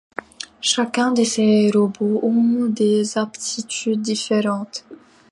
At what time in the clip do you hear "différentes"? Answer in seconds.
4.01-4.83